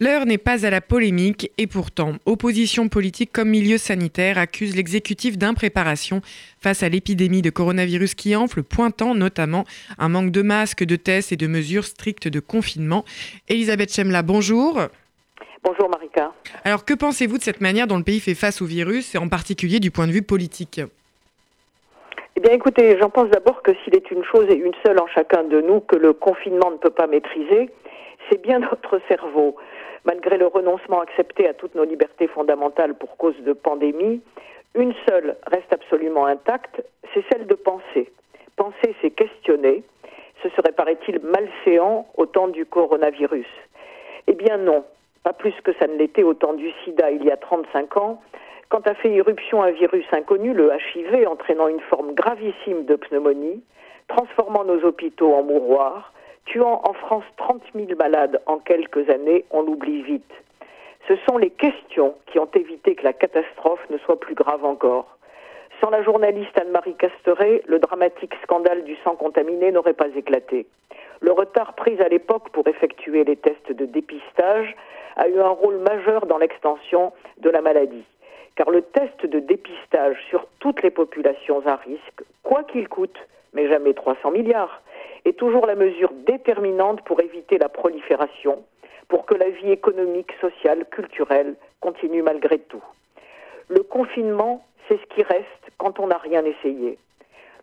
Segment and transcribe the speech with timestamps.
[0.00, 5.36] L'heure n'est pas à la polémique et pourtant, opposition politique comme milieu sanitaire accuse l'exécutif
[5.36, 6.20] d'impréparation
[6.60, 9.64] face à l'épidémie de coronavirus qui enfle, pointant notamment
[9.98, 13.04] un manque de masques, de tests et de mesures strictes de confinement.
[13.48, 14.78] Elisabeth Chemla, bonjour.
[15.64, 16.32] Bonjour Marika.
[16.62, 19.28] Alors que pensez-vous de cette manière dont le pays fait face au virus, et en
[19.28, 20.80] particulier du point de vue politique?
[22.36, 25.08] Eh bien écoutez, j'en pense d'abord que s'il est une chose et une seule en
[25.08, 27.68] chacun de nous que le confinement ne peut pas maîtriser,
[28.30, 29.56] c'est bien notre cerveau
[30.08, 34.22] malgré le renoncement accepté à toutes nos libertés fondamentales pour cause de pandémie,
[34.74, 38.10] une seule reste absolument intacte, c'est celle de penser.
[38.56, 39.82] Penser, c'est questionner.
[40.42, 43.46] Ce serait, paraît-il, malséant au temps du coronavirus.
[44.28, 44.82] Eh bien non,
[45.24, 48.22] pas plus que ça ne l'était au temps du sida il y a 35 ans,
[48.70, 53.62] quand a fait irruption un virus inconnu, le HIV, entraînant une forme gravissime de pneumonie,
[54.08, 56.12] transformant nos hôpitaux en mouroirs,
[56.48, 60.32] tuant en France 30 000 malades en quelques années, on l'oublie vite.
[61.06, 65.16] Ce sont les questions qui ont évité que la catastrophe ne soit plus grave encore.
[65.80, 70.66] Sans la journaliste Anne-Marie Casteret, le dramatique scandale du sang contaminé n'aurait pas éclaté.
[71.20, 74.74] Le retard pris à l'époque pour effectuer les tests de dépistage
[75.16, 78.04] a eu un rôle majeur dans l'extension de la maladie.
[78.56, 83.18] Car le test de dépistage sur toutes les populations à risque, quoi qu'il coûte,
[83.52, 84.82] mais jamais 300 milliards,
[85.24, 88.64] est toujours la mesure déterminante pour éviter la prolifération,
[89.08, 92.82] pour que la vie économique, sociale, culturelle continue malgré tout.
[93.68, 95.44] Le confinement, c'est ce qui reste
[95.78, 96.98] quand on n'a rien essayé.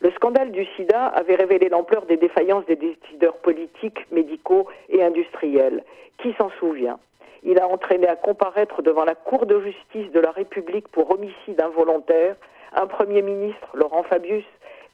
[0.00, 5.82] Le scandale du sida avait révélé l'ampleur des défaillances des décideurs politiques, médicaux et industriels.
[6.18, 6.98] Qui s'en souvient?
[7.42, 11.60] Il a entraîné à comparaître devant la Cour de justice de la République pour homicide
[11.60, 12.36] involontaire
[12.74, 14.44] un Premier ministre, Laurent Fabius,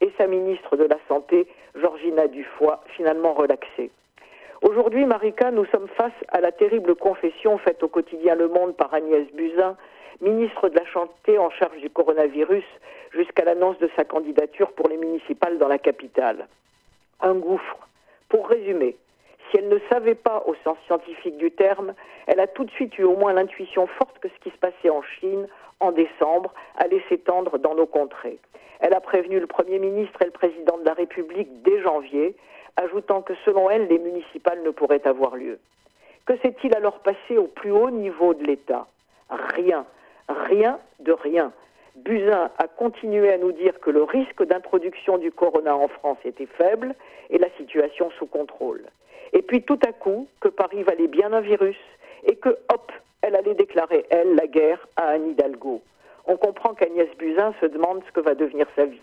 [0.00, 3.90] et sa ministre de la Santé, Georgina Dufoy, finalement relaxée.
[4.62, 8.92] Aujourd'hui, Marika, nous sommes face à la terrible confession faite au quotidien Le Monde par
[8.92, 9.76] Agnès Buzyn,
[10.20, 12.64] ministre de la Santé en charge du coronavirus,
[13.12, 16.46] jusqu'à l'annonce de sa candidature pour les municipales dans la capitale.
[17.20, 17.78] Un gouffre.
[18.28, 18.96] Pour résumer,
[19.50, 21.94] si elle ne savait pas au sens scientifique du terme,
[22.26, 24.90] elle a tout de suite eu au moins l'intuition forte que ce qui se passait
[24.90, 25.46] en Chine
[25.80, 28.38] en décembre allait s'étendre dans nos contrées.
[28.80, 32.34] Elle a prévenu le Premier ministre et le Président de la République dès janvier,
[32.76, 35.58] ajoutant que selon elle, les municipales ne pourraient avoir lieu.
[36.26, 38.86] Que s'est-il alors passé au plus haut niveau de l'État?
[39.28, 39.84] Rien,
[40.28, 41.52] rien de rien.
[42.04, 46.46] Buzyn a continué à nous dire que le risque d'introduction du corona en France était
[46.46, 46.94] faible
[47.30, 48.82] et la situation sous contrôle.
[49.32, 51.78] Et puis tout à coup, que Paris valait bien un virus
[52.24, 55.82] et que, hop, elle allait déclarer, elle, la guerre à Anne Hidalgo
[56.26, 59.00] on comprend qu'Agnès Buzyn se demande ce que va devenir sa vie.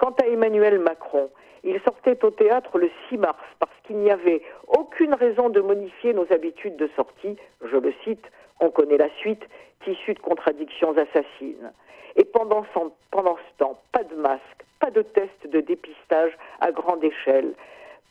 [0.00, 1.28] Quant à Emmanuel Macron,
[1.62, 6.14] il sortait au théâtre le 6 mars parce qu'il n'y avait aucune raison de modifier
[6.14, 7.36] nos habitudes de sortie.
[7.62, 8.24] Je le cite,
[8.60, 9.46] on connaît la suite,
[9.84, 11.70] tissu de contradictions assassines.
[12.16, 12.64] Et pendant,
[13.10, 16.32] pendant ce temps, pas de masque, pas de test de dépistage
[16.62, 17.52] à grande échelle,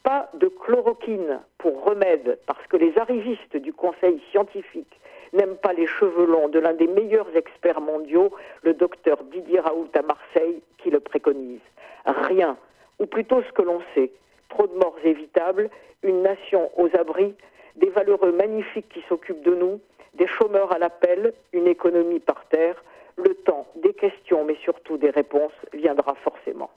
[0.04, 5.00] pas de chloroquine pour remède parce que les arrivistes du Conseil scientifique
[5.34, 8.32] n'aime pas les cheveux longs de l'un des meilleurs experts mondiaux,
[8.64, 11.62] le docteur Didier Raoult à Marseille, qui le préconise.
[12.06, 12.58] Rien,
[13.00, 14.12] ou plutôt ce que l'on sait,
[14.50, 15.70] trop de morts évitables,
[16.04, 17.36] une nation aux abris,
[17.76, 19.80] des valeureux magnifiques qui s'occupent de nous,
[20.16, 22.84] des chômeurs à l'appel, une économie par terre,
[23.18, 26.70] le temps des questions mais surtout des réponses viendra forcément.